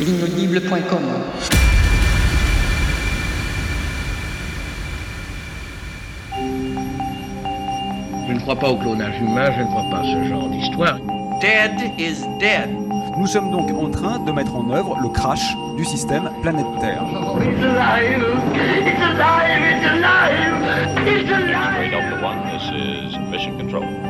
L'inaudible.com 0.00 1.02
Je 8.26 8.32
ne 8.32 8.40
crois 8.40 8.56
pas 8.56 8.70
au 8.70 8.76
clonage 8.76 9.20
humain, 9.20 9.50
je 9.54 9.60
ne 9.60 9.66
crois 9.66 9.84
pas 9.90 9.98
à 9.98 10.04
ce 10.04 10.28
genre 10.28 10.48
d'histoire. 10.48 10.98
Dead 11.42 11.92
is 11.98 12.22
dead. 12.38 12.70
Nous 13.18 13.26
sommes 13.26 13.50
donc 13.50 13.70
en 13.70 13.90
train 13.90 14.18
de 14.20 14.32
mettre 14.32 14.56
en 14.56 14.70
œuvre 14.70 14.96
le 15.02 15.08
crash 15.10 15.54
du 15.76 15.84
système 15.84 16.30
planète 16.40 16.64
Terre. 16.80 17.02
It's 17.02 17.62
alive! 17.62 18.24
It's 18.86 19.02
alive! 19.02 19.60
It's 19.60 19.86
alive! 19.86 20.50
It's 21.06 21.30
alive! 21.30 21.90
Delta 21.90 22.24
One, 22.24 22.38
this 22.52 22.70
is 22.70 23.18
Mission 23.30 23.58
Control. 23.58 24.09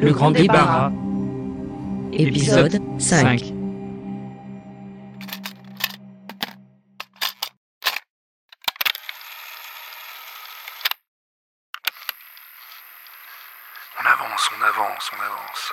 le 0.00 0.12
grand 0.12 0.30
débarras. 0.30 0.90
Épisode 2.12 2.80
5. 2.98 3.52
On 13.98 14.06
avance, 14.06 14.50
on 14.58 14.62
avance, 14.62 15.10
on 15.12 15.22
avance. 15.22 15.72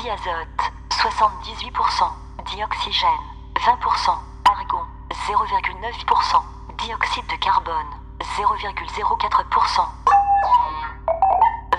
Diazote 0.01 0.61
78%, 0.89 2.11
dioxygène 2.51 3.25
20%, 3.55 4.17
argon 4.45 4.85
0,9%, 5.11 6.43
dioxyde 6.77 7.27
de 7.29 7.37
carbone 7.37 7.91
0,04%. 8.19 10.05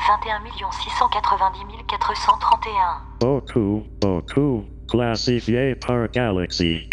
21 0.06 0.70
690 0.70 1.84
431. 1.88 3.02
Beaucoup, 3.20 3.82
beaucoup. 4.00 4.64
Classifié 4.88 5.74
par 5.74 6.08
galaxy. 6.12 6.88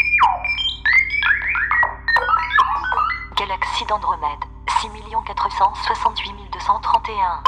Galaxie 3.73 3.85
d'Andromède 3.87 4.45
6 4.81 4.89
468 5.25 6.51
231. 6.51 7.43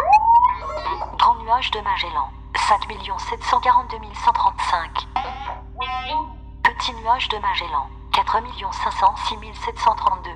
Grand 1.19 1.35
nuage 1.35 1.69
de 1.69 1.79
Magellan 1.81 2.29
5 2.67 2.81
742 3.29 3.97
135. 4.25 5.07
Petit 6.63 6.93
nuage 6.95 7.29
de 7.29 7.37
Magellan 7.37 7.85
4 8.13 8.41
506 8.73 9.35
732. 9.65 10.31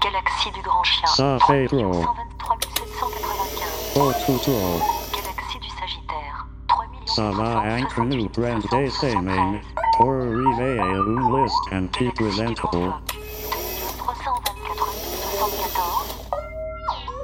Galaxie 0.00 0.50
du 0.50 0.62
Grand 0.62 0.82
Chien 0.82 1.06
Ça 1.06 1.36
3 1.38 1.54
fait 1.54 1.66
trop. 1.68 1.92
123 1.92 2.56
795. 2.74 3.94
Beaucoup 3.94 4.38
trop. 4.38 4.80
Galaxie 5.12 5.58
du 5.60 5.68
Sagittaire 5.68 6.46
3 6.66 6.86
Ça 7.06 7.30
va 7.30 7.66
être 7.78 8.00
nous 8.00 8.28
prendre 8.28 8.68
des 8.68 8.90
semaines 8.90 9.60
pour 9.96 10.10
arriver 10.10 10.80
à 10.80 10.86
une 10.86 11.36
liste 11.36 11.72
and 11.72 11.86
be 12.00 12.12
presentable. 12.12 13.09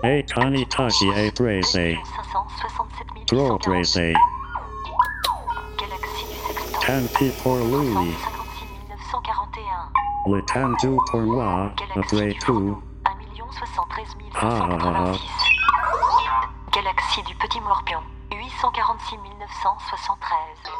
Et 0.05 0.25
Kanitashi 0.25 1.09
est 1.09 1.34
pressé. 1.34 1.99
567 2.17 3.27
Trop 3.27 3.59
pressé. 3.59 4.15
Galaxie 5.79 6.27
du 6.27 6.34
Sextant 6.47 6.81
Tant 6.81 7.07
pis 7.19 7.31
pour 7.43 7.57
lui. 7.57 8.15
56 8.15 8.89
941. 8.91 9.91
Le 10.29 10.43
tout 10.81 10.99
pour 11.11 11.21
moi, 11.21 11.71
après 11.97 12.35
tout. 12.45 12.83
1 13.06 13.11
73 13.53 14.17
Ah, 14.35 14.39
ah, 14.43 14.79
ah. 14.82 15.12
586. 15.15 15.20
Galaxie 16.73 17.23
du 17.23 17.35
Petit 17.37 17.61
Morpion 17.61 18.00
846 18.32 19.17
973. 19.41 20.75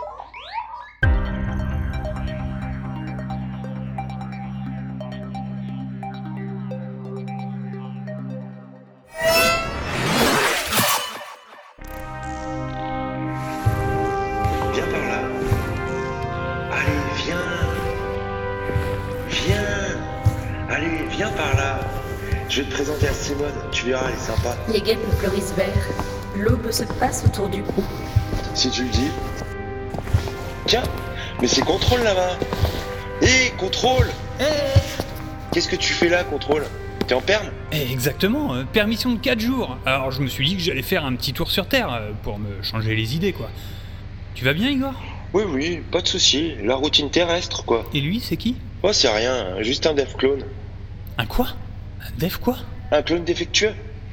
Je 22.57 22.63
vais 22.63 22.69
te 22.69 22.73
présenter 22.73 23.07
à 23.07 23.13
Simone. 23.13 23.53
Tu 23.71 23.85
verras, 23.85 24.09
elle 24.09 24.15
est 24.15 24.19
sympa. 24.19 24.57
Les 24.73 24.81
guêpes 24.81 24.99
fleurissent 25.19 25.53
vert. 25.59 25.67
L'aube 26.39 26.71
se 26.71 26.85
passe 26.85 27.23
autour 27.27 27.51
du 27.51 27.63
cou. 27.63 27.85
Si 28.55 28.71
tu 28.71 28.85
le 28.85 28.89
dis. 28.89 29.11
Tiens, 30.65 30.83
mais 31.43 31.49
c'est 31.49 31.61
contrôle 31.61 32.03
là-bas. 32.03 32.39
Hé, 33.21 33.53
contrôle 33.59 34.07
Qu'est-ce 35.53 35.69
que 35.69 35.77
tu 35.77 35.93
fais 35.93 36.09
là, 36.09 36.25
contrôle? 36.25 36.65
T'es 37.07 37.13
en 37.13 37.21
perme? 37.21 37.51
Eh, 37.73 37.93
Exactement, 37.93 38.55
euh, 38.55 38.65
permission 38.65 39.13
de 39.13 39.19
4 39.19 39.39
jours. 39.39 39.77
Alors 39.85 40.11
je 40.11 40.23
me 40.23 40.27
suis 40.27 40.47
dit 40.47 40.57
que 40.57 40.63
j'allais 40.63 40.81
faire 40.81 41.05
un 41.05 41.15
petit 41.15 41.35
tour 41.35 41.51
sur 41.51 41.69
Terre 41.69 41.93
euh, 41.93 42.13
pour 42.23 42.39
me 42.39 42.63
changer 42.63 42.95
les 42.95 43.15
idées, 43.15 43.35
quoi. 43.35 43.51
Tu 44.35 44.47
vas 44.47 44.55
bien, 44.55 44.71
Igor? 44.71 44.95
Oui, 45.35 45.43
oui, 45.47 45.83
pas 45.93 46.01
de 46.01 46.09
souci. 46.09 46.55
La 46.63 46.77
routine 46.77 47.11
terrestre, 47.11 47.67
quoi. 47.67 47.85
Et 47.93 48.01
lui, 48.01 48.19
c'est 48.19 48.39
qui? 48.39 48.57
Oh, 48.83 48.95
c'est 48.95 49.11
rien, 49.11 49.63
juste 49.63 49.87
un 49.87 49.93
dev 49.93 50.15
clone. 50.17 50.45
Un 51.19 51.27
quoi? 51.27 51.49
Un 52.07 52.19
dev 52.19 52.37
quoi 52.41 52.57
Un 52.93 53.03
clone 53.03 53.25
défectueux. 53.25 53.73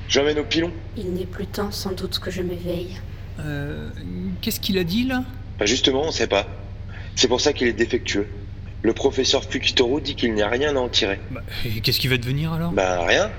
J'emmène 0.09 0.39
au 0.39 0.43
pilon. 0.43 0.71
Il 0.97 1.13
n'est 1.13 1.25
plus 1.25 1.45
temps 1.47 1.71
sans 1.71 1.91
doute 1.93 2.19
que 2.19 2.29
je 2.31 2.41
m'éveille. 2.41 2.97
Euh. 3.39 3.89
Qu'est-ce 4.41 4.59
qu'il 4.59 4.77
a 4.77 4.83
dit 4.83 5.05
là 5.05 5.23
Bah 5.59 5.65
justement, 5.65 6.03
on 6.05 6.11
sait 6.11 6.27
pas. 6.27 6.47
C'est 7.15 7.27
pour 7.27 7.41
ça 7.41 7.53
qu'il 7.53 7.67
est 7.67 7.73
défectueux. 7.73 8.27
Le 8.81 8.93
professeur 8.93 9.43
Fukitoro 9.43 9.99
dit 10.01 10.15
qu'il 10.15 10.33
n'y 10.33 10.41
a 10.41 10.49
rien 10.49 10.75
à 10.75 10.79
en 10.79 10.89
tirer. 10.89 11.19
Bah, 11.31 11.41
et 11.65 11.79
qu'est-ce 11.81 11.99
qui 11.99 12.07
va 12.09 12.17
devenir 12.17 12.51
alors 12.53 12.71
Bah 12.71 13.05
rien. 13.05 13.31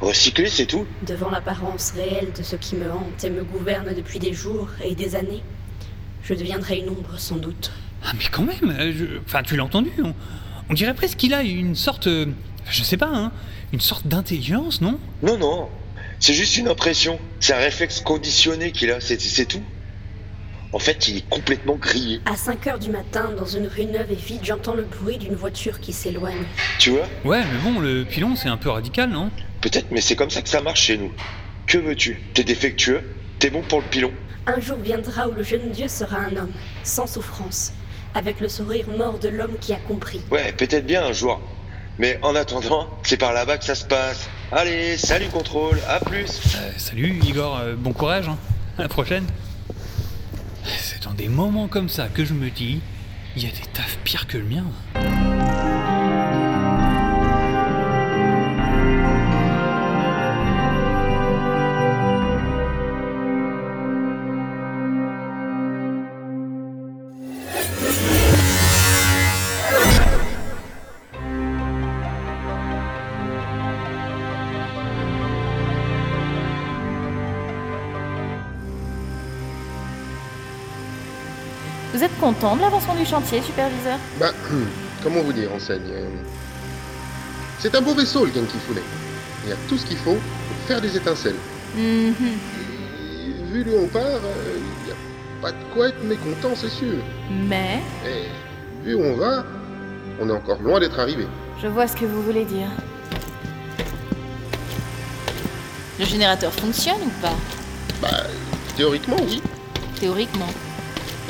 Recycler, 0.00 0.46
c'est 0.48 0.64
tout. 0.66 0.86
Devant 1.06 1.28
l'apparence 1.30 1.90
réelle 1.92 2.28
de 2.36 2.42
ce 2.42 2.56
qui 2.56 2.76
me 2.76 2.90
hante 2.90 3.22
et 3.22 3.28
me 3.30 3.44
gouverne 3.44 3.92
depuis 3.94 4.18
des 4.18 4.32
jours 4.32 4.68
et 4.82 4.94
des 4.94 5.14
années, 5.14 5.42
je 6.22 6.32
deviendrai 6.32 6.78
une 6.78 6.88
ombre 6.88 7.18
sans 7.18 7.36
doute. 7.36 7.70
Ah 8.02 8.12
mais 8.16 8.24
quand 8.32 8.44
même, 8.44 8.74
euh, 8.80 8.92
je- 8.96 9.18
enfin 9.26 9.42
tu 9.42 9.56
l'as 9.56 9.64
entendu, 9.64 9.90
on, 10.02 10.14
on 10.70 10.72
dirait 10.74 10.94
presque 10.94 11.18
qu'il 11.18 11.34
a 11.34 11.42
une 11.42 11.74
sorte, 11.74 12.06
euh, 12.06 12.24
je 12.68 12.82
sais 12.82 12.96
pas, 12.96 13.10
hein, 13.12 13.32
une 13.72 13.80
sorte 13.80 14.06
d'intelligence, 14.06 14.80
non? 14.80 14.98
Non, 15.22 15.38
non. 15.38 15.68
C'est 16.18 16.34
juste 16.34 16.56
une 16.58 16.68
impression. 16.68 17.18
C'est 17.40 17.54
un 17.54 17.58
réflexe 17.58 18.00
conditionné 18.00 18.72
qu'il 18.72 18.90
a, 18.90 19.00
c'est 19.00 19.20
c'est 19.20 19.46
tout. 19.46 19.62
En 20.72 20.78
fait, 20.78 21.08
il 21.08 21.16
est 21.16 21.28
complètement 21.28 21.74
grillé. 21.74 22.20
À 22.26 22.36
5 22.36 22.66
heures 22.68 22.78
du 22.78 22.90
matin, 22.90 23.30
dans 23.36 23.46
une 23.46 23.66
rue 23.66 23.86
neuve 23.86 24.12
et 24.12 24.14
vide, 24.14 24.42
j'entends 24.44 24.74
le 24.74 24.84
bruit 24.84 25.18
d'une 25.18 25.34
voiture 25.34 25.80
qui 25.80 25.92
s'éloigne. 25.92 26.44
Tu 26.78 26.90
vois? 26.90 27.08
Ouais, 27.24 27.42
mais 27.42 27.58
bon, 27.58 27.80
le 27.80 28.04
pilon 28.04 28.36
c'est 28.36 28.48
un 28.48 28.56
peu 28.56 28.70
radical, 28.70 29.10
non? 29.10 29.30
Peut-être, 29.62 29.86
mais 29.90 30.00
c'est 30.00 30.14
comme 30.14 30.30
ça 30.30 30.42
que 30.42 30.48
ça 30.48 30.60
marche 30.60 30.82
chez 30.82 30.96
nous. 30.96 31.10
Que 31.66 31.78
veux-tu? 31.78 32.22
T'es 32.34 32.44
défectueux? 32.44 33.02
T'es 33.40 33.50
bon 33.50 33.62
pour 33.62 33.80
le 33.80 33.86
pilon? 33.86 34.12
Un 34.46 34.60
jour 34.60 34.76
viendra 34.78 35.28
où 35.28 35.32
le 35.32 35.42
jeune 35.42 35.70
Dieu 35.70 35.88
sera 35.88 36.18
un 36.18 36.36
homme, 36.36 36.52
sans 36.84 37.06
souffrance, 37.06 37.72
avec 38.14 38.40
le 38.40 38.48
sourire 38.48 38.86
mort 38.96 39.18
de 39.18 39.28
l'homme 39.28 39.56
qui 39.60 39.72
a 39.72 39.78
compris. 39.88 40.20
Ouais, 40.30 40.52
peut-être 40.52 40.86
bien 40.86 41.04
un 41.04 41.12
jour. 41.12 41.40
Mais 42.00 42.18
en 42.22 42.34
attendant, 42.34 42.88
c'est 43.02 43.18
par 43.18 43.34
là-bas 43.34 43.58
que 43.58 43.64
ça 43.66 43.74
se 43.74 43.84
passe. 43.84 44.30
Allez, 44.52 44.96
salut 44.96 45.28
contrôle, 45.28 45.78
à 45.86 46.00
plus. 46.00 46.40
Euh, 46.56 46.72
Salut 46.78 47.20
Igor, 47.22 47.58
euh, 47.58 47.74
bon 47.76 47.92
courage, 47.92 48.26
hein. 48.26 48.38
à 48.78 48.82
la 48.82 48.88
prochaine. 48.88 49.26
C'est 50.64 51.02
dans 51.02 51.12
des 51.12 51.28
moments 51.28 51.68
comme 51.68 51.90
ça 51.90 52.08
que 52.08 52.24
je 52.24 52.32
me 52.32 52.48
dis, 52.48 52.80
il 53.36 53.44
y 53.44 53.46
a 53.46 53.50
des 53.50 53.66
tafs 53.74 53.98
pires 54.02 54.26
que 54.26 54.38
le 54.38 54.44
mien. 54.44 54.64
Vous 82.00 82.06
êtes 82.06 82.18
content 82.18 82.56
de 82.56 82.62
l'avancement 82.62 82.94
du 82.94 83.04
chantier, 83.04 83.42
superviseur? 83.42 83.98
Bah, 84.18 84.32
comment 85.02 85.20
vous 85.20 85.34
dire, 85.34 85.52
enseigne 85.52 85.82
euh, 85.92 86.08
C'est 87.58 87.74
un 87.74 87.82
beau 87.82 87.92
vaisseau, 87.92 88.24
le 88.24 88.32
Genki 88.32 88.56
Il 89.44 89.50
y 89.50 89.52
a 89.52 89.56
tout 89.68 89.76
ce 89.76 89.84
qu'il 89.84 89.98
faut 89.98 90.14
pour 90.14 90.66
faire 90.66 90.80
des 90.80 90.96
étincelles. 90.96 91.36
Mhm. 91.76 92.14
Et 92.16 93.52
vu 93.52 93.64
d'où 93.64 93.72
on 93.76 93.86
part, 93.88 94.00
euh, 94.02 94.56
il 94.56 94.86
n'y 94.86 94.92
a 94.92 95.42
pas 95.42 95.52
de 95.52 95.62
quoi 95.74 95.88
être 95.88 96.02
mécontent, 96.02 96.54
c'est 96.54 96.70
sûr. 96.70 96.94
Mais 97.30 97.80
Et 98.06 98.28
vu 98.82 98.94
où 98.94 99.02
on 99.02 99.16
va, 99.16 99.44
on 100.22 100.30
est 100.30 100.32
encore 100.32 100.62
loin 100.62 100.80
d'être 100.80 100.98
arrivé. 100.98 101.26
je 101.60 101.66
vois 101.68 101.86
ce 101.86 101.96
que 101.96 102.06
vous 102.06 102.22
voulez 102.22 102.46
dire. 102.46 102.68
Le 105.98 106.06
générateur 106.06 106.50
fonctionne 106.50 107.02
ou 107.04 107.10
pas? 107.20 107.36
Bah, 108.00 108.22
théoriquement, 108.74 109.18
oui. 109.20 109.42
Théoriquement. 110.00 110.48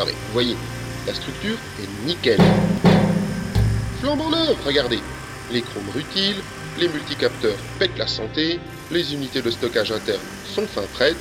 Non 0.01 0.07
mais, 0.07 0.13
vous 0.13 0.33
voyez, 0.33 0.57
la 1.07 1.13
structure 1.13 1.59
est 1.79 2.07
nickel. 2.07 2.41
Flambant 4.01 4.31
neuf, 4.31 4.57
regardez. 4.65 4.99
Les 5.53 5.61
chromes 5.61 5.91
rutiles, 5.95 6.41
les 6.79 6.89
multicapteurs 6.89 7.59
pètent 7.79 7.99
la 7.99 8.07
santé, 8.07 8.61
les 8.91 9.13
unités 9.13 9.43
de 9.43 9.51
stockage 9.51 9.93
interne 9.93 10.23
sont 10.55 10.67
fin 10.67 10.85
prêtes. 10.95 11.19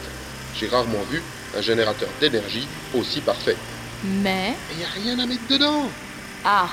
J'ai 0.56 0.68
rarement 0.68 1.02
vu 1.12 1.22
un 1.58 1.62
générateur 1.62 2.08
d'énergie 2.22 2.66
aussi 2.96 3.20
parfait. 3.20 3.58
Mais 4.06 4.54
Il 4.72 4.78
n'y 4.78 4.86
a 4.86 4.88
rien 5.04 5.20
à 5.20 5.26
mettre 5.26 5.46
dedans. 5.50 5.90
Ah, 6.46 6.70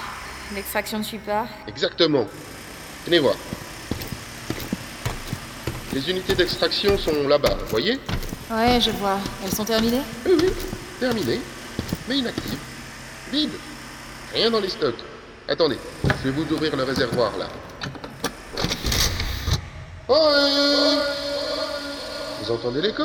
l'extraction 0.54 0.98
ne 0.98 1.02
suit 1.02 1.18
pas. 1.18 1.48
Exactement. 1.66 2.28
Venez 3.04 3.18
voir. 3.18 3.34
Les 5.92 6.08
unités 6.08 6.36
d'extraction 6.36 6.96
sont 6.98 7.26
là-bas, 7.26 7.56
vous 7.64 7.70
voyez? 7.70 7.98
Ouais, 8.48 8.80
je 8.80 8.92
vois. 8.92 9.18
Elles 9.44 9.52
sont 9.52 9.64
terminées? 9.64 10.02
Oui, 10.24 10.34
oui, 10.40 10.50
terminé. 11.00 11.40
Mais 12.08 12.18
inactive. 12.18 12.58
Vide. 13.32 13.52
Rien 14.32 14.50
dans 14.50 14.60
les 14.60 14.68
stocks. 14.68 14.94
Attendez, 15.48 15.78
je 16.04 16.28
vais 16.28 16.30
vous 16.30 16.52
ouvrir 16.52 16.76
le 16.76 16.82
réservoir 16.82 17.36
là. 17.38 17.48
Oh 20.08 20.14
euh, 20.14 20.96
Vous 22.42 22.50
entendez 22.52 22.80
l'écho? 22.80 23.04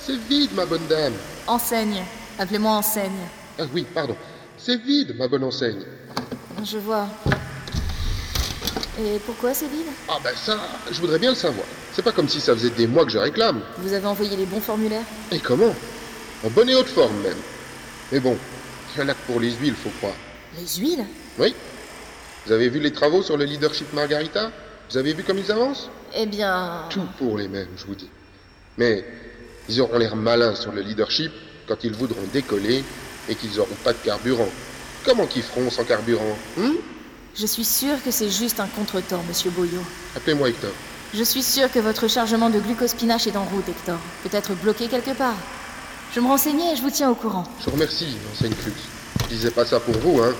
C'est 0.00 0.18
vide, 0.28 0.50
ma 0.54 0.66
bonne 0.66 0.86
dame. 0.86 1.14
Enseigne. 1.46 2.04
Appelez-moi 2.38 2.72
enseigne. 2.72 3.28
Ah 3.58 3.64
oui, 3.72 3.86
pardon. 3.94 4.16
C'est 4.56 4.80
vide, 4.82 5.14
ma 5.16 5.28
bonne 5.28 5.44
enseigne. 5.44 5.82
Je 6.64 6.78
vois. 6.78 7.06
Et 9.00 9.18
pourquoi 9.24 9.54
c'est 9.54 9.68
vide? 9.68 9.86
Ah 10.08 10.18
ben 10.22 10.34
ça, 10.34 10.58
je 10.90 11.00
voudrais 11.00 11.18
bien 11.18 11.30
le 11.30 11.36
savoir. 11.36 11.66
C'est 11.92 12.02
pas 12.02 12.12
comme 12.12 12.28
si 12.28 12.40
ça 12.40 12.54
faisait 12.54 12.70
des 12.70 12.86
mois 12.86 13.04
que 13.04 13.10
je 13.10 13.18
réclame. 13.18 13.60
Vous 13.78 13.92
avez 13.92 14.06
envoyé 14.06 14.36
les 14.36 14.46
bons 14.46 14.60
formulaires? 14.60 15.04
Et 15.30 15.38
comment? 15.38 15.74
En 16.44 16.50
bonne 16.50 16.68
et 16.68 16.74
haute 16.74 16.88
forme 16.88 17.16
même. 17.22 17.36
Mais 18.12 18.20
bon, 18.20 18.36
il 18.94 19.00
y 19.00 19.04
en 19.04 19.08
a 19.08 19.14
que 19.14 19.26
pour 19.26 19.40
les 19.40 19.52
huiles, 19.52 19.74
faut 19.74 19.90
croire. 19.98 20.14
Les 20.58 20.66
huiles? 20.80 21.04
Oui 21.38 21.54
Vous 22.46 22.52
avez 22.52 22.68
vu 22.68 22.80
les 22.80 22.92
travaux 22.92 23.22
sur 23.22 23.36
le 23.36 23.44
leadership 23.44 23.92
Margarita? 23.92 24.50
Vous 24.90 24.96
avez 24.96 25.12
vu 25.12 25.22
comme 25.22 25.38
ils 25.38 25.52
avancent? 25.52 25.90
Eh 26.16 26.26
bien... 26.26 26.86
Tout 26.88 27.06
pour 27.18 27.36
les 27.36 27.48
mêmes, 27.48 27.68
je 27.76 27.84
vous 27.84 27.94
dis. 27.94 28.08
Mais 28.78 29.04
ils 29.68 29.80
auront 29.80 29.98
l'air 29.98 30.16
malins 30.16 30.54
sur 30.54 30.72
le 30.72 30.80
leadership 30.80 31.30
quand 31.66 31.84
ils 31.84 31.92
voudront 31.92 32.22
décoller 32.32 32.82
et 33.28 33.34
qu'ils 33.34 33.56
n'auront 33.56 33.76
pas 33.84 33.92
de 33.92 33.98
carburant. 33.98 34.48
Comment 35.04 35.26
qu'ils 35.26 35.42
feront 35.42 35.70
sans 35.70 35.84
carburant 35.84 36.36
hein? 36.58 36.72
Je 37.36 37.46
suis 37.46 37.64
sûre 37.64 38.02
que 38.02 38.10
c'est 38.10 38.30
juste 38.30 38.58
un 38.58 38.66
contretemps, 38.66 39.22
monsieur 39.28 39.50
Boyo. 39.50 39.80
Appelez-moi 40.16 40.48
Hector. 40.48 40.72
Je 41.14 41.22
suis 41.22 41.42
sûre 41.42 41.70
que 41.70 41.78
votre 41.78 42.08
chargement 42.08 42.50
de 42.50 42.58
glucospinache 42.58 43.26
est 43.26 43.36
en 43.36 43.44
route, 43.44 43.68
Hector. 43.68 43.98
Peut-être 44.22 44.54
bloqué 44.54 44.88
quelque 44.88 45.12
part. 45.16 45.36
Je 46.14 46.20
me 46.20 46.26
renseignais 46.26 46.72
et 46.72 46.76
je 46.76 46.82
vous 46.82 46.90
tiens 46.90 47.10
au 47.10 47.14
courant. 47.14 47.44
Je 47.60 47.66
vous 47.66 47.72
remercie, 47.72 48.16
enseigne 48.34 48.54
Flux. 48.54 48.72
Je 49.24 49.26
disais 49.34 49.50
pas 49.50 49.64
ça 49.66 49.78
pour 49.80 49.94
vous, 49.98 50.20
hein. 50.22 50.32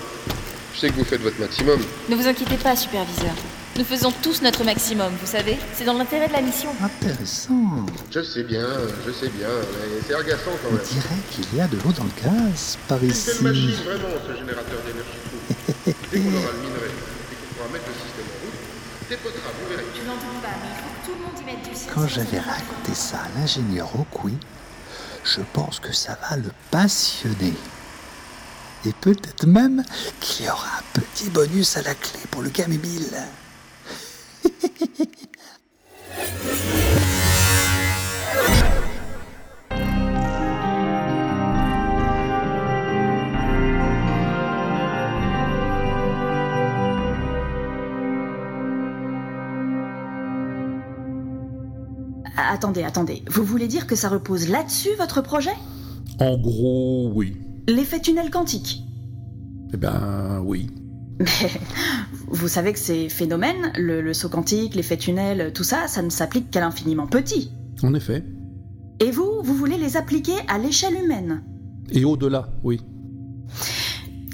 Je 0.73 0.79
sais 0.79 0.89
que 0.89 0.95
vous 0.95 1.03
faites 1.03 1.21
votre 1.21 1.39
maximum. 1.39 1.79
Ne 2.09 2.15
vous 2.15 2.27
inquiétez 2.27 2.57
pas, 2.57 2.75
superviseur. 2.75 3.33
Nous 3.77 3.83
faisons 3.85 4.11
tous 4.23 4.41
notre 4.41 4.63
maximum, 4.63 5.11
vous 5.21 5.27
savez. 5.27 5.57
C'est 5.73 5.85
dans 5.85 5.93
l'intérêt 5.93 6.27
de 6.27 6.33
la 6.33 6.41
mission. 6.41 6.69
Intéressant. 6.83 7.85
Je 8.11 8.21
sais 8.23 8.43
bien, 8.43 8.67
je 9.05 9.11
sais 9.11 9.29
bien, 9.29 9.47
mais 9.47 10.01
c'est 10.07 10.15
agaçant 10.15 10.51
quand 10.61 10.69
On 10.71 10.75
même. 10.75 10.83
dirait 10.85 11.21
qu'il 11.31 11.55
y 11.55 11.61
a 11.61 11.67
de 11.67 11.77
l'eau 11.77 11.91
dans 11.95 12.03
le 12.03 12.21
gaz 12.23 12.77
par 12.87 13.01
Une 13.03 13.11
ici. 13.11 13.29
belle 13.43 13.53
machine, 13.53 13.71
vraiment, 13.85 14.15
ce 14.27 14.33
générateur 14.37 14.79
d'énergie. 14.85 15.21
Dès 16.11 16.19
qu'on 16.19 16.35
aura 16.37 16.51
le 16.51 16.59
minerai 16.59 16.89
et 16.89 17.35
qu'on 17.37 17.53
pourra 17.55 17.69
mettre 17.71 17.85
le 17.87 17.93
système 17.93 18.25
en 18.25 18.37
route, 18.43 19.09
dépotera, 19.09 19.49
vous 19.61 19.69
verrez. 19.69 19.85
Je 19.95 20.07
n'en 20.07 20.15
doute 20.15 20.41
pas, 20.41 20.55
mais 20.59 20.69
il 20.73 20.79
faut 20.81 20.89
que 20.89 21.05
tout 21.05 21.15
le 21.15 21.23
monde 21.23 21.37
y 21.39 21.45
mette 21.45 21.69
du 21.69 21.75
sien. 21.79 21.91
Quand 21.93 22.07
j'avais 22.07 22.39
raconté 22.39 22.93
ça 22.95 23.17
à 23.23 23.39
l'ingénieur 23.39 23.87
Okui, 23.95 24.35
je 25.23 25.41
pense 25.53 25.79
que 25.79 25.93
ça 25.93 26.17
va 26.29 26.37
le 26.37 26.51
passionner. 26.71 27.53
Et 28.85 28.93
peut-être 29.01 29.45
même 29.45 29.83
qu'il 30.19 30.45
y 30.45 30.49
aura 30.49 30.67
un 30.79 30.99
petit 30.99 31.29
bonus 31.29 31.75
à 31.77 31.81
la 31.81 31.95
clé 31.95 32.19
pour 32.31 32.41
le 32.41 32.49
Game 32.49 32.71
Attendez, 52.51 52.83
attendez. 52.83 53.23
Vous 53.29 53.43
voulez 53.43 53.67
dire 53.67 53.87
que 53.87 53.95
ça 53.95 54.09
repose 54.09 54.49
là-dessus, 54.49 54.89
votre 54.97 55.21
projet? 55.21 55.53
En 56.19 56.37
gros, 56.37 57.11
oui. 57.13 57.37
L'effet 57.67 57.99
tunnel 57.99 58.29
quantique 58.31 58.83
Eh 59.73 59.77
ben, 59.77 60.41
oui. 60.45 60.67
Mais 61.19 61.25
Vous 62.29 62.47
savez 62.47 62.73
que 62.73 62.79
ces 62.79 63.09
phénomènes, 63.09 63.71
le, 63.77 64.01
le 64.01 64.13
saut 64.13 64.29
quantique, 64.29 64.75
l'effet 64.75 64.97
tunnel, 64.97 65.51
tout 65.53 65.63
ça, 65.63 65.87
ça 65.87 66.01
ne 66.01 66.09
s'applique 66.09 66.49
qu'à 66.49 66.61
l'infiniment 66.61 67.07
petit. 67.07 67.51
En 67.83 67.93
effet. 67.93 68.23
Et 68.99 69.11
vous, 69.11 69.41
vous 69.43 69.53
voulez 69.55 69.77
les 69.77 69.97
appliquer 69.97 70.33
à 70.47 70.57
l'échelle 70.57 70.95
humaine 71.03 71.43
Et 71.91 72.05
au-delà, 72.05 72.49
oui. 72.63 72.81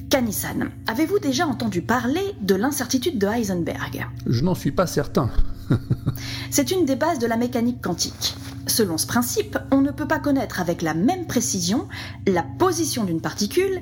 Kanisan, 0.10 0.70
avez-vous 0.88 1.20
déjà 1.20 1.48
entendu 1.48 1.82
parler 1.82 2.22
de 2.42 2.56
l'incertitude 2.56 3.18
de 3.20 3.28
Heisenberg? 3.28 4.06
Je 4.28 4.44
n'en 4.44 4.56
suis 4.56 4.72
pas 4.72 4.88
certain. 4.88 5.30
C'est 6.52 6.72
une 6.72 6.86
des 6.86 6.96
bases 6.96 7.20
de 7.20 7.28
la 7.28 7.38
mécanique 7.38 7.82
quantique. 7.82 8.36
Selon 8.68 8.98
ce 8.98 9.06
principe, 9.08 9.58
on 9.72 9.82
ne 9.82 9.92
peut 9.92 10.08
pas 10.08 10.20
connaître 10.20 10.60
avec 10.60 10.82
la 10.82 10.94
même 10.94 11.28
précision 11.28 11.88
la 12.28 12.44
position 12.44 13.04
d'une 13.04 13.22
particule 13.22 13.82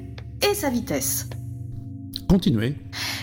et 0.50 0.54
sa 0.54 0.70
vitesse. 0.70 1.28
Continuez. 2.28 2.76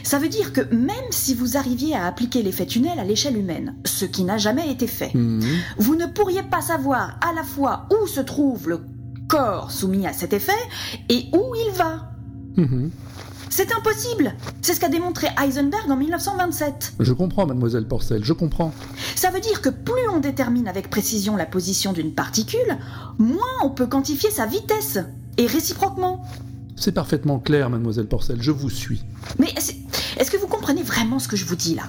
Ça 0.02 0.18
veut 0.18 0.28
dire 0.28 0.52
que 0.52 0.60
même 0.74 1.10
si 1.10 1.34
vous 1.34 1.56
arriviez 1.56 1.94
à 1.96 2.06
appliquer 2.06 2.42
l'effet 2.42 2.66
tunnel 2.66 2.98
à 2.98 3.04
l'échelle 3.04 3.36
humaine, 3.36 3.76
ce 3.84 4.04
qui 4.04 4.24
n'a 4.24 4.38
jamais 4.38 4.70
été 4.70 4.86
fait, 4.86 5.12
Mhm. 5.14 5.42
vous 5.78 5.96
ne 5.96 6.06
pourriez 6.06 6.42
pas 6.42 6.60
savoir 6.60 7.18
à 7.20 7.32
la 7.34 7.42
fois 7.42 7.86
où 7.90 8.06
se 8.06 8.20
trouve 8.20 8.68
le 8.68 8.80
corps 9.28 9.70
soumis 9.70 10.06
à 10.06 10.12
cet 10.12 10.32
effet 10.32 10.52
et 11.08 11.26
où 11.32 11.54
il 11.66 11.72
va. 11.76 12.10
Mhm. 12.56 12.90
C'est 13.50 13.72
impossible 13.72 14.32
C'est 14.62 14.74
ce 14.74 14.80
qu'a 14.80 14.88
démontré 14.88 15.26
Heisenberg 15.36 15.90
en 15.90 15.96
1927. 15.96 16.94
Je 17.00 17.12
comprends, 17.12 17.46
mademoiselle 17.46 17.86
Porcel, 17.86 18.24
je 18.24 18.32
comprends. 18.32 18.72
Ça 19.16 19.30
veut 19.30 19.40
dire 19.40 19.60
que 19.60 19.68
plus 19.68 20.08
on 20.14 20.20
détermine 20.20 20.68
avec 20.68 20.88
précision 20.88 21.36
la 21.36 21.46
position 21.46 21.92
d'une 21.92 22.14
particule, 22.14 22.78
moins 23.18 23.42
on 23.64 23.70
peut 23.70 23.88
quantifier 23.88 24.30
sa 24.30 24.46
vitesse. 24.46 24.98
Et 25.36 25.46
réciproquement. 25.46 26.24
C'est 26.76 26.92
parfaitement 26.92 27.40
clair, 27.40 27.70
mademoiselle 27.70 28.06
Porcel, 28.06 28.40
je 28.40 28.52
vous 28.52 28.70
suis. 28.70 29.02
Mais 29.38 29.52
est-ce 30.18 30.30
que 30.30 30.36
vous 30.36 30.46
comprenez 30.46 30.82
vraiment 30.82 31.18
ce 31.18 31.28
que 31.28 31.36
je 31.36 31.44
vous 31.44 31.56
dis 31.56 31.74
là? 31.74 31.82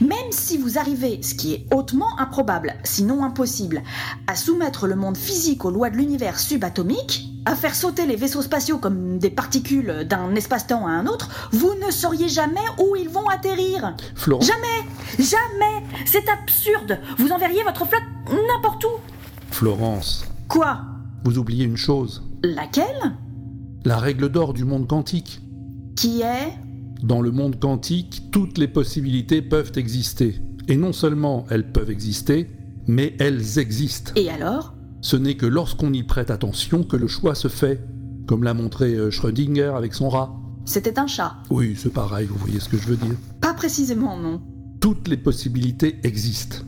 Même 0.00 0.30
si 0.30 0.56
vous 0.56 0.78
arrivez, 0.78 1.20
ce 1.22 1.34
qui 1.34 1.52
est 1.52 1.66
hautement 1.74 2.18
improbable, 2.18 2.74
sinon 2.84 3.24
impossible, 3.24 3.82
à 4.28 4.36
soumettre 4.36 4.86
le 4.86 4.94
monde 4.94 5.16
physique 5.16 5.64
aux 5.64 5.70
lois 5.70 5.90
de 5.90 5.96
l'univers 5.96 6.38
subatomique, 6.38 7.28
à 7.48 7.54
faire 7.54 7.74
sauter 7.74 8.04
les 8.04 8.16
vaisseaux 8.16 8.42
spatiaux 8.42 8.76
comme 8.76 9.18
des 9.18 9.30
particules 9.30 10.06
d'un 10.06 10.34
espace-temps 10.34 10.86
à 10.86 10.90
un 10.90 11.06
autre, 11.06 11.48
vous 11.52 11.72
ne 11.84 11.90
sauriez 11.90 12.28
jamais 12.28 12.60
où 12.78 12.94
ils 12.94 13.08
vont 13.08 13.26
atterrir. 13.26 13.96
Florent 14.14 14.42
Jamais 14.42 14.84
Jamais 15.18 15.82
C'est 16.04 16.28
absurde 16.28 16.98
Vous 17.16 17.30
enverriez 17.30 17.62
votre 17.64 17.86
flotte 17.86 18.02
n'importe 18.28 18.84
où 18.84 18.88
Florence, 19.50 20.26
Quoi? 20.46 20.82
Vous 21.24 21.38
oubliez 21.38 21.64
une 21.64 21.78
chose. 21.78 22.22
Laquelle? 22.44 23.16
La 23.86 23.96
règle 23.96 24.28
d'or 24.28 24.52
du 24.52 24.64
monde 24.64 24.86
quantique. 24.86 25.40
Qui 25.96 26.20
est? 26.20 26.52
Dans 27.02 27.22
le 27.22 27.30
monde 27.30 27.58
quantique, 27.58 28.24
toutes 28.30 28.58
les 28.58 28.68
possibilités 28.68 29.40
peuvent 29.40 29.72
exister. 29.76 30.38
Et 30.68 30.76
non 30.76 30.92
seulement 30.92 31.46
elles 31.48 31.72
peuvent 31.72 31.90
exister, 31.90 32.50
mais 32.86 33.16
elles 33.18 33.58
existent. 33.58 34.12
Et 34.16 34.28
alors? 34.28 34.74
Ce 35.00 35.16
n'est 35.16 35.36
que 35.36 35.46
lorsqu'on 35.46 35.92
y 35.92 36.02
prête 36.02 36.30
attention 36.30 36.82
que 36.82 36.96
le 36.96 37.06
choix 37.06 37.34
se 37.34 37.48
fait, 37.48 37.80
comme 38.26 38.42
l'a 38.42 38.54
montré 38.54 38.94
euh, 38.94 39.10
Schrödinger 39.10 39.72
avec 39.74 39.94
son 39.94 40.08
rat. 40.08 40.34
C'était 40.64 40.98
un 40.98 41.06
chat. 41.06 41.36
Oui, 41.50 41.74
c'est 41.78 41.92
pareil, 41.92 42.26
vous 42.26 42.36
voyez 42.36 42.60
ce 42.60 42.68
que 42.68 42.76
je 42.76 42.88
veux 42.88 42.96
dire. 42.96 43.14
Pas 43.40 43.54
précisément, 43.54 44.18
non. 44.18 44.42
Toutes 44.80 45.08
les 45.08 45.16
possibilités 45.16 45.98
existent. 46.02 46.58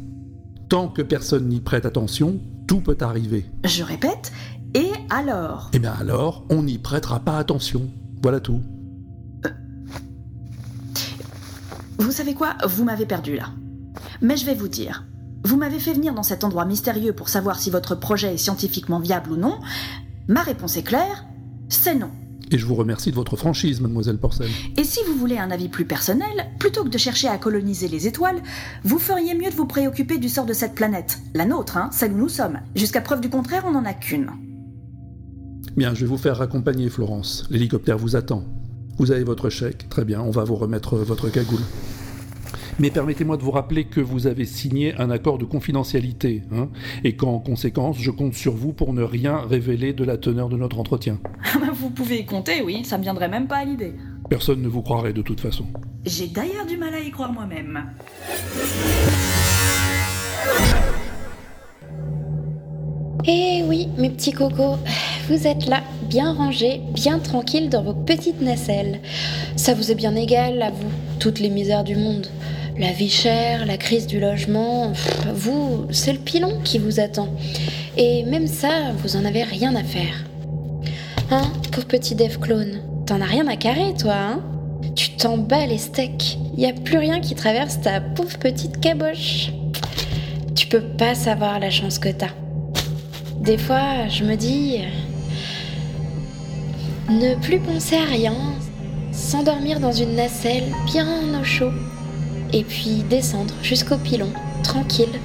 Tant 0.68 0.88
que 0.88 1.02
personne 1.02 1.49
n'y 1.49 1.60
prête 1.60 1.84
attention, 1.84 2.40
tout 2.66 2.80
peut 2.80 2.96
arriver. 3.00 3.44
Je 3.64 3.82
répète, 3.82 4.32
et 4.75 4.90
alors? 5.10 5.70
Eh 5.72 5.78
bien 5.80 5.92
alors, 5.92 6.46
on 6.50 6.62
n'y 6.62 6.78
prêtera 6.78 7.20
pas 7.20 7.37
attention. 7.37 7.90
Voilà 8.22 8.40
tout. 8.40 8.60
Vous 11.99 12.12
savez 12.12 12.34
quoi? 12.34 12.56
Vous 12.66 12.84
m'avez 12.84 13.06
perdu 13.06 13.37
là. 13.37 13.50
Mais 14.22 14.37
je 14.37 14.46
vais 14.46 14.54
vous 14.54 14.68
dire. 14.68 15.04
Vous 15.44 15.56
m'avez 15.56 15.78
fait 15.78 15.94
venir 15.94 16.14
dans 16.14 16.23
cet 16.23 16.44
endroit 16.44 16.64
mystérieux 16.64 17.12
pour 17.12 17.28
savoir 17.28 17.59
si 17.59 17.70
votre 17.70 17.94
projet 17.94 18.35
est 18.35 18.38
scientifiquement 18.38 19.00
viable 19.00 19.32
ou 19.32 19.37
non. 19.37 19.59
Ma 20.28 20.42
réponse 20.42 20.76
est 20.76 20.82
claire, 20.82 21.25
c'est 21.68 21.94
non. 21.94 22.11
Et 22.50 22.59
je 22.59 22.66
vous 22.66 22.75
remercie 22.75 23.11
de 23.11 23.16
votre 23.16 23.37
franchise, 23.37 23.80
mademoiselle 23.80 24.18
Porcel. 24.18 24.49
Et 24.76 24.85
si 24.85 25.00
vous 25.06 25.14
voulez 25.14 25.38
un 25.38 25.50
avis 25.50 25.68
plus 25.68 25.85
personnel, 25.85 26.49
plutôt 26.59 26.82
que 26.82 26.88
de 26.88 26.99
chercher 26.99 27.28
à 27.28 27.38
coloniser 27.38 27.88
les 27.88 28.06
étoiles, 28.06 28.42
vous 28.82 28.99
feriez 28.99 29.35
mieux 29.35 29.50
de 29.50 29.54
vous 29.54 29.66
préoccuper 29.66 30.18
du 30.18 30.28
sort 30.28 30.47
de 30.47 30.52
cette 30.52 30.75
planète. 30.75 31.18
La 31.35 31.47
nôtre, 31.47 31.76
hein, 31.76 31.90
celle 31.92 32.12
où 32.12 32.16
nous 32.16 32.28
sommes. 32.28 32.59
Jusqu'à 32.75 33.00
preuve 33.00 33.20
du 33.20 33.30
contraire, 33.30 33.64
on 33.66 33.70
n'en 33.70 33.85
a 33.85 33.94
qu'une. 33.94 34.30
Bien, 35.76 35.94
je 35.94 36.00
vais 36.00 36.06
vous 36.06 36.18
faire 36.18 36.37
raccompagner, 36.38 36.90
Florence. 36.90 37.47
L'hélicoptère 37.50 37.99
vous 37.99 38.16
attend. 38.16 38.44
Vous 38.99 39.12
avez 39.12 39.25
votre 39.25 39.49
chèque. 39.49 39.88
Très 39.88 40.04
bien, 40.04 40.20
on 40.20 40.30
va 40.30 40.42
vous 40.42 40.56
remettre 40.56 40.97
votre 40.97 41.30
cagoule. 41.30 41.62
Mais 42.80 42.90
permettez-moi 42.90 43.37
de 43.37 43.42
vous 43.42 43.50
rappeler 43.50 43.84
que 43.84 44.00
vous 44.00 44.26
avez 44.26 44.46
signé 44.46 44.94
un 44.96 45.10
accord 45.10 45.37
de 45.37 45.44
confidentialité, 45.44 46.44
hein, 46.50 46.70
et 47.04 47.14
qu'en 47.14 47.38
conséquence, 47.38 47.99
je 47.99 48.10
compte 48.10 48.32
sur 48.32 48.54
vous 48.54 48.72
pour 48.72 48.94
ne 48.94 49.02
rien 49.02 49.37
révéler 49.37 49.92
de 49.92 50.02
la 50.02 50.16
teneur 50.16 50.49
de 50.49 50.56
notre 50.56 50.78
entretien. 50.78 51.18
vous 51.75 51.90
pouvez 51.90 52.20
y 52.20 52.25
compter, 52.25 52.62
oui, 52.62 52.82
ça 52.87 52.96
me 52.96 53.02
viendrait 53.02 53.28
même 53.28 53.49
pas 53.49 53.58
à 53.58 53.64
l'idée. 53.66 53.92
Personne 54.30 54.62
ne 54.62 54.68
vous 54.68 54.80
croirait 54.80 55.12
de 55.12 55.20
toute 55.20 55.40
façon. 55.40 55.66
J'ai 56.06 56.28
d'ailleurs 56.28 56.64
du 56.64 56.78
mal 56.78 56.94
à 56.94 57.00
y 57.00 57.10
croire 57.10 57.30
moi-même. 57.30 57.84
Eh 63.26 63.62
oui, 63.66 63.88
mes 63.99 64.08
petits 64.08 64.32
cocos, 64.32 64.78
vous 65.28 65.46
êtes 65.46 65.66
là, 65.66 65.82
bien 66.08 66.32
rangés, 66.32 66.80
bien 66.94 67.18
tranquilles 67.18 67.68
dans 67.68 67.82
vos 67.82 67.92
petites 67.92 68.40
nacelles. 68.40 69.00
Ça 69.56 69.75
vous 69.75 69.90
est 69.90 69.94
bien 69.94 70.16
égal, 70.16 70.62
à 70.62 70.70
vous, 70.70 70.90
toutes 71.18 71.40
les 71.40 71.50
misères 71.50 71.84
du 71.84 71.96
monde. 71.96 72.28
La 72.80 72.92
vie 72.92 73.10
chère, 73.10 73.66
la 73.66 73.76
crise 73.76 74.06
du 74.06 74.18
logement, 74.18 74.92
vous, 75.34 75.84
c'est 75.90 76.14
le 76.14 76.18
pilon 76.18 76.62
qui 76.64 76.78
vous 76.78 76.99
attend. 76.99 77.28
Et 77.99 78.22
même 78.22 78.46
ça, 78.46 78.92
vous 78.96 79.16
en 79.16 79.26
avez 79.26 79.42
rien 79.42 79.76
à 79.76 79.84
faire. 79.84 80.25
Hein, 81.30 81.42
pauvre 81.72 81.87
petit 81.87 82.14
Dev 82.14 82.38
clone, 82.38 82.80
t'en 83.04 83.20
as 83.20 83.26
rien 83.26 83.46
à 83.49 83.56
carrer, 83.56 83.92
toi, 84.00 84.14
hein? 84.14 84.40
Tu 84.96 85.10
t'en 85.10 85.37
bats 85.37 85.66
les 85.66 85.76
steaks, 85.76 86.38
y 86.56 86.64
a 86.64 86.72
plus 86.72 86.96
rien 86.96 87.20
qui 87.20 87.34
traverse 87.34 87.82
ta 87.82 88.00
pauvre 88.00 88.38
petite 88.38 88.80
caboche. 88.80 89.52
Tu 90.56 90.66
peux 90.66 90.80
pas 90.80 91.14
savoir 91.14 91.60
la 91.60 91.68
chance 91.68 91.99
que 91.99 92.08
t'as. 92.08 92.32
Des 93.42 93.58
fois, 93.58 94.08
je 94.08 94.25
me 94.25 94.37
dis. 94.37 94.78
Ne 97.10 97.34
plus 97.34 97.58
penser 97.58 97.96
à 97.96 98.10
rien, 98.10 98.34
s'endormir 99.12 99.80
dans 99.80 99.92
une 99.92 100.14
nacelle 100.14 100.64
bien 100.87 101.06
au 101.38 101.44
chaud, 101.44 101.72
et 102.52 102.64
puis 102.64 103.04
descendre 103.09 103.54
jusqu'au 103.62 103.97
pilon, 103.97 104.30
tranquille. 104.62 105.21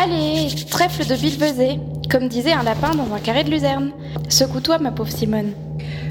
Allez, 0.00 0.48
trèfle 0.70 1.06
de 1.06 1.14
bilvesée, 1.14 1.78
comme 2.10 2.28
disait 2.28 2.52
un 2.52 2.62
lapin 2.62 2.94
dans 2.94 3.14
un 3.14 3.18
carré 3.18 3.44
de 3.44 3.50
luzerne. 3.50 3.92
Secoue-toi, 4.28 4.78
ma 4.78 4.90
pauvre 4.90 5.10
Simone. 5.10 5.52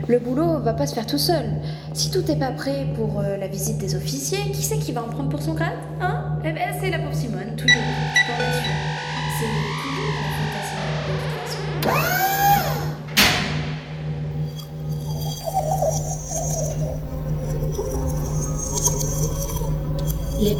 Le 0.07 0.19
boulot 0.19 0.59
va 0.59 0.73
pas 0.73 0.87
se 0.87 0.95
faire 0.95 1.05
tout 1.05 1.17
seul. 1.17 1.45
Si 1.93 2.11
tout 2.11 2.21
n'est 2.27 2.37
pas 2.37 2.51
prêt 2.51 2.87
pour 2.95 3.19
euh, 3.19 3.37
la 3.37 3.47
visite 3.47 3.77
des 3.77 3.95
officiers, 3.95 4.51
qui 4.51 4.63
c'est 4.63 4.79
qui 4.79 4.91
va 4.91 5.03
en 5.03 5.09
prendre 5.09 5.29
pour 5.29 5.41
son 5.41 5.53
grade 5.53 5.77
Hein? 6.01 6.39
Eh 6.43 6.51
ben, 6.51 6.73
c'est 6.79 6.89
la 6.89 6.99
pauvre 6.99 7.15
Simone, 7.15 7.55
toujours. 7.55 7.81
C'est. 11.83 12.22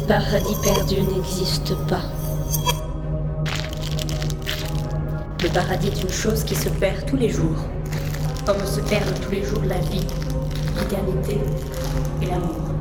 Paradis 0.06 0.54
perdus 0.62 1.00
n'existent 1.00 1.76
pas. 1.88 2.02
Le 5.42 5.48
paradis 5.48 5.88
est 5.88 6.02
une 6.02 6.10
chose 6.10 6.44
qui 6.44 6.54
se 6.54 6.68
perd 6.68 7.06
tous 7.06 7.16
les 7.16 7.30
jours, 7.30 7.64
comme 8.44 8.64
se 8.66 8.80
perdent 8.80 9.18
tous 9.22 9.30
les 9.30 9.44
jours 9.44 9.62
la 9.66 9.78
vie, 9.78 10.06
l'éternité 10.78 11.40
et 12.20 12.26
l'amour. 12.26 12.73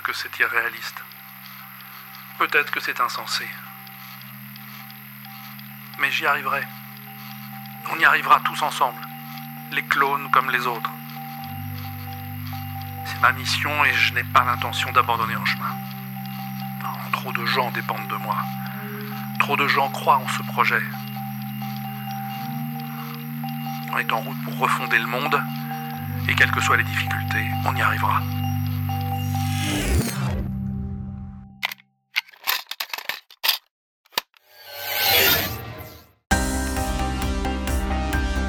Que 0.00 0.12
c'est 0.12 0.38
irréaliste. 0.38 1.02
Peut-être 2.38 2.70
que 2.70 2.80
c'est 2.80 3.00
insensé. 3.00 3.46
Mais 5.98 6.10
j'y 6.10 6.26
arriverai. 6.26 6.62
On 7.90 7.98
y 7.98 8.04
arrivera 8.04 8.40
tous 8.40 8.62
ensemble. 8.62 9.00
Les 9.72 9.82
clones 9.82 10.30
comme 10.30 10.50
les 10.50 10.66
autres. 10.66 10.90
ma 13.20 13.32
mission 13.32 13.84
et 13.84 13.94
je 13.94 14.12
n'ai 14.14 14.24
pas 14.24 14.44
l'intention 14.44 14.90
d'abandonner 14.90 15.36
en 15.36 15.44
chemin. 15.44 15.76
Trop 17.12 17.32
de 17.32 17.46
gens 17.46 17.70
dépendent 17.70 18.08
de 18.08 18.16
moi. 18.16 18.36
Trop 19.38 19.56
de 19.56 19.68
gens 19.68 19.88
croient 19.90 20.18
en 20.18 20.28
ce 20.28 20.42
projet. 20.42 20.82
On 23.92 23.98
est 23.98 24.12
en 24.12 24.18
route 24.18 24.42
pour 24.44 24.58
refonder 24.58 24.98
le 24.98 25.06
monde 25.06 25.40
et 26.28 26.34
quelles 26.34 26.50
que 26.50 26.60
soient 26.60 26.78
les 26.78 26.84
difficultés, 26.84 27.46
on 27.64 27.76
y 27.76 27.82
arrivera. 27.82 28.20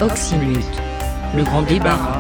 Oxymute, 0.04 0.82
le 1.34 1.44
grand 1.44 1.62
débarras. 1.62 2.20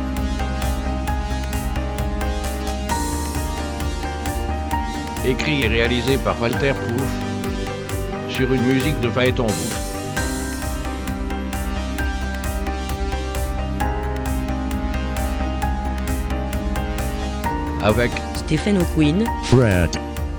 Écrit 5.25 5.63
et 5.63 5.67
réalisé 5.67 6.17
par 6.17 6.41
Walter 6.41 6.72
Proof 6.72 7.12
sur 8.29 8.53
une 8.53 8.62
musique 8.62 9.00
de 9.01 9.10
Phaéton. 9.10 9.48
Avec 17.83 18.12
Stéphane 18.46 18.78
O'Quinn, 18.80 19.26
Fred, 19.44 19.90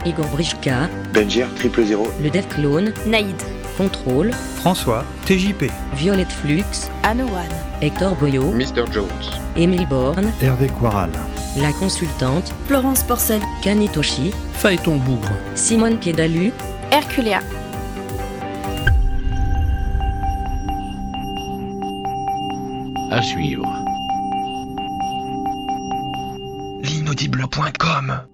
Igor 0.04 0.26
Brichka, 0.26 0.88
Benjer, 1.12 1.46
triple 1.56 1.84
zéro. 1.84 2.06
le 2.22 2.28
Dev 2.30 2.46
Clone, 2.48 2.92
Naïd, 3.06 3.34
Contrôle, 3.78 4.30
François, 4.56 5.04
TJP, 5.24 5.70
Violette 5.94 6.30
Flux, 6.30 6.64
Anowan, 7.02 7.48
Hector 7.80 8.14
Boyo, 8.16 8.52
Mr. 8.52 8.84
Jones, 8.92 9.08
Emily 9.56 9.86
Bourne, 9.86 10.30
Hervé 10.42 10.68
Quaral, 10.68 11.10
La 11.56 11.72
Consultante, 11.72 12.52
Florence 12.66 13.02
Porcel, 13.02 13.40
Kanitoshi, 13.62 14.32
Phaéton 14.52 14.96
Bougre, 14.96 15.32
Simone 15.54 15.98
Kedalu, 15.98 16.52
Herculea. 16.90 17.40
à 23.10 23.22
suivre. 23.22 23.83
L'inaudible.com 27.56 28.33